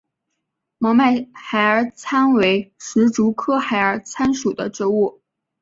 [0.79, 5.21] 毛脉孩儿参为石竹科孩儿参属的植物。